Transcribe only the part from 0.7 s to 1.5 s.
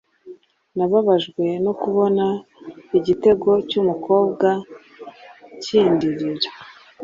nababajwe